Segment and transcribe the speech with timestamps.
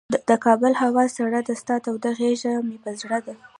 [0.29, 3.33] د کابل هوا سړه ده، ستا توده غیږ مه په زړه ده